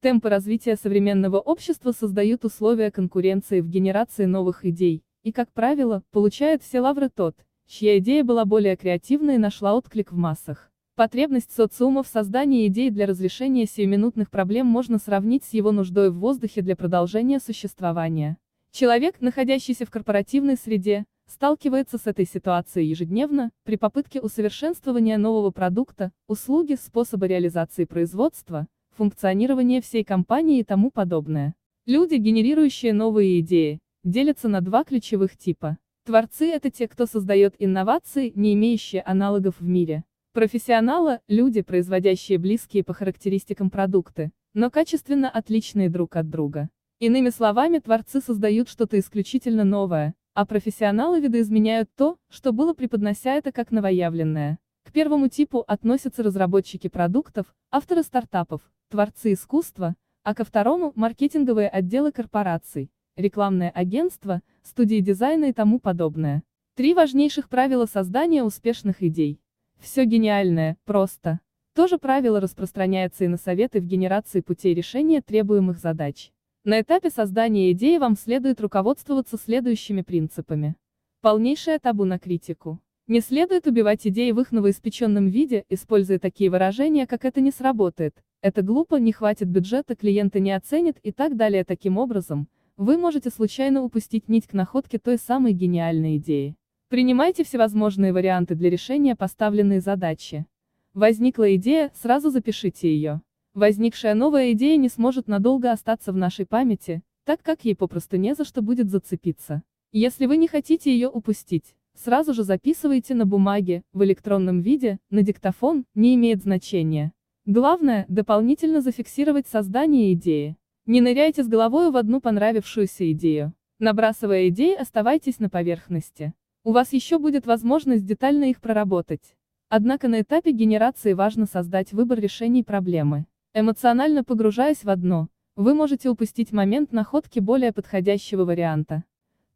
[0.00, 6.62] Темпы развития современного общества создают условия конкуренции в генерации новых идей, и, как правило, получает
[6.62, 7.34] все лавры тот,
[7.66, 10.70] чья идея была более креативной и нашла отклик в массах.
[10.94, 16.18] Потребность социума в создании идей для разрешения сиюминутных проблем можно сравнить с его нуждой в
[16.18, 18.36] воздухе для продолжения существования.
[18.70, 26.12] Человек, находящийся в корпоративной среде, сталкивается с этой ситуацией ежедневно, при попытке усовершенствования нового продукта,
[26.28, 28.68] услуги, способа реализации производства,
[28.98, 31.54] функционирования всей компании и тому подобное.
[31.86, 35.78] Люди, генерирующие новые идеи, делятся на два ключевых типа.
[36.04, 40.02] Творцы– это те, кто создает инновации, не имеющие аналогов в мире.
[40.32, 46.68] Профессионалы– люди, производящие близкие по характеристикам продукты, но качественно отличные друг от друга.
[46.98, 53.52] Иными словами, творцы создают что-то исключительно новое, а профессионалы видоизменяют то, что было преподнося это
[53.52, 54.58] как новоявленное.
[54.88, 62.10] К первому типу относятся разработчики продуктов, авторы стартапов, творцы искусства, а ко второму– маркетинговые отделы
[62.10, 66.42] корпораций, рекламное агентство, студии дизайна и тому подобное.
[66.74, 69.42] Три важнейших правила создания успешных идей.
[69.78, 71.40] Все гениальное, просто.
[71.74, 76.32] То же правило распространяется и на советы в генерации путей решения требуемых задач.
[76.64, 80.76] На этапе создания идеи вам следует руководствоваться следующими принципами.
[81.20, 82.80] Полнейшее табу на критику.
[83.08, 88.22] Не следует убивать идеи в их новоиспеченном виде, используя такие выражения, как «это не сработает»,
[88.42, 91.64] «это глупо», «не хватит бюджета», «клиенты не оценят» и так далее.
[91.64, 96.54] Таким образом, вы можете случайно упустить нить к находке той самой гениальной идеи.
[96.90, 100.44] Принимайте всевозможные варианты для решения поставленной задачи.
[100.92, 103.22] Возникла идея, сразу запишите ее.
[103.54, 108.34] Возникшая новая идея не сможет надолго остаться в нашей памяти, так как ей попросту не
[108.34, 109.62] за что будет зацепиться.
[109.92, 115.22] Если вы не хотите ее упустить, Сразу же записывайте на бумаге, в электронном виде, на
[115.22, 117.12] диктофон, не имеет значения.
[117.44, 120.56] Главное, дополнительно зафиксировать создание идеи.
[120.86, 123.52] Не ныряйте с головой в одну понравившуюся идею.
[123.80, 126.34] Набрасывая идеи, оставайтесь на поверхности.
[126.62, 129.34] У вас еще будет возможность детально их проработать.
[129.68, 133.26] Однако на этапе генерации важно создать выбор решений проблемы.
[133.54, 135.26] Эмоционально погружаясь в одно,
[135.56, 139.02] вы можете упустить момент находки более подходящего варианта.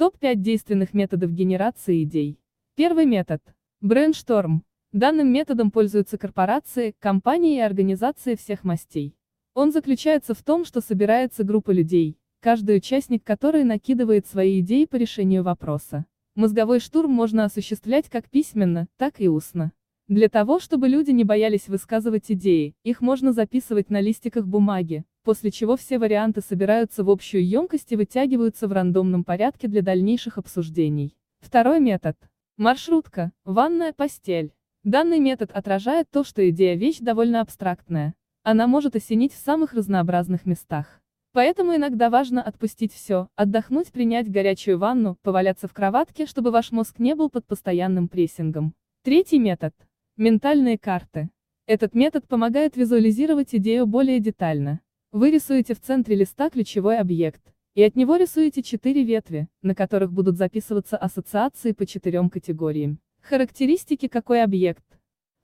[0.00, 2.40] Топ-5 действенных методов генерации идей.
[2.74, 3.42] Первый метод.
[3.82, 4.64] Брейншторм.
[4.92, 9.14] Данным методом пользуются корпорации, компании и организации всех мастей.
[9.52, 14.96] Он заключается в том, что собирается группа людей, каждый участник которой накидывает свои идеи по
[14.96, 16.06] решению вопроса.
[16.34, 19.70] Мозговой штурм можно осуществлять как письменно, так и устно.
[20.08, 25.50] Для того, чтобы люди не боялись высказывать идеи, их можно записывать на листиках бумаги, после
[25.50, 31.16] чего все варианты собираются в общую емкость и вытягиваются в рандомном порядке для дальнейших обсуждений.
[31.40, 32.16] Второй метод.
[32.56, 34.52] Маршрутка, ванная постель.
[34.84, 38.14] Данный метод отражает то, что идея вещь довольно абстрактная.
[38.42, 41.00] Она может осенить в самых разнообразных местах.
[41.32, 46.98] Поэтому иногда важно отпустить все, отдохнуть, принять горячую ванну, поваляться в кроватке, чтобы ваш мозг
[46.98, 48.74] не был под постоянным прессингом.
[49.04, 49.72] Третий метод.
[50.16, 51.30] Ментальные карты.
[51.66, 54.80] Этот метод помогает визуализировать идею более детально.
[55.12, 57.42] Вы рисуете в центре листа ключевой объект,
[57.74, 63.00] и от него рисуете четыре ветви, на которых будут записываться ассоциации по четырем категориям.
[63.20, 64.84] Характеристики какой объект.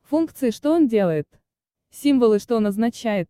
[0.02, 1.26] Функции что он делает.
[1.90, 3.28] Символы что он означает.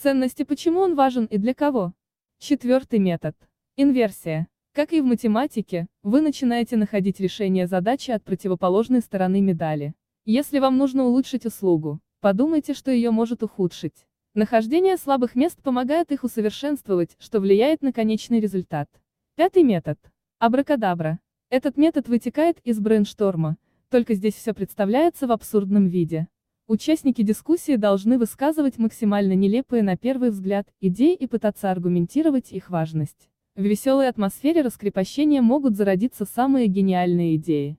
[0.00, 1.92] Ценности почему он важен и для кого.
[2.38, 3.36] Четвертый метод.
[3.76, 4.48] Инверсия.
[4.72, 9.92] Как и в математике, вы начинаете находить решение задачи от противоположной стороны медали.
[10.24, 14.06] Если вам нужно улучшить услугу, подумайте, что ее может ухудшить.
[14.38, 18.86] Нахождение слабых мест помогает их усовершенствовать, что влияет на конечный результат.
[19.34, 19.98] Пятый метод.
[20.38, 21.20] Абракадабра.
[21.48, 23.56] Этот метод вытекает из брейншторма,
[23.88, 26.28] только здесь все представляется в абсурдном виде.
[26.66, 33.30] Участники дискуссии должны высказывать максимально нелепые на первый взгляд идеи и пытаться аргументировать их важность.
[33.54, 37.78] В веселой атмосфере раскрепощения могут зародиться самые гениальные идеи.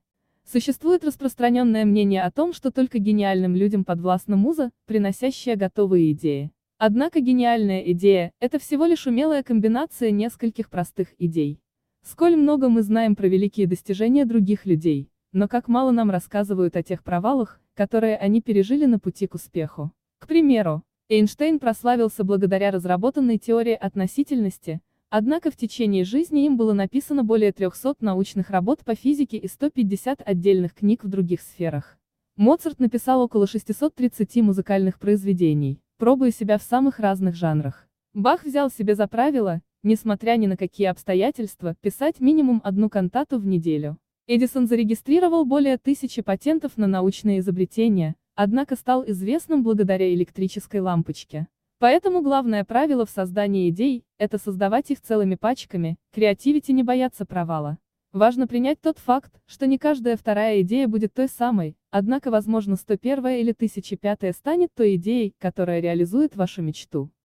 [0.50, 6.52] Существует распространенное мнение о том, что только гениальным людям подвластна муза, приносящая готовые идеи.
[6.78, 11.60] Однако гениальная идея– это всего лишь умелая комбинация нескольких простых идей.
[12.02, 16.84] Сколь много мы знаем про великие достижения других людей, но как мало нам рассказывают о
[16.84, 19.92] тех провалах, которые они пережили на пути к успеху.
[20.20, 27.24] К примеру, Эйнштейн прославился благодаря разработанной теории относительности, Однако в течение жизни им было написано
[27.24, 31.98] более 300 научных работ по физике и 150 отдельных книг в других сферах.
[32.36, 37.88] Моцарт написал около 630 музыкальных произведений, пробуя себя в самых разных жанрах.
[38.14, 43.48] Бах взял себе за правило, несмотря ни на какие обстоятельства, писать минимум одну кантату в
[43.48, 43.98] неделю.
[44.28, 51.48] Эдисон зарегистрировал более тысячи патентов на научные изобретения, однако стал известным благодаря электрической лампочке.
[51.80, 57.78] Поэтому главное правило в создании идей– это создавать их целыми пачками, креативити не бояться провала.
[58.14, 63.28] Важно принять тот факт, что не каждая вторая идея будет той самой, однако возможно 101
[63.28, 67.12] или 1005 станет той идеей, которая реализует вашу мечту.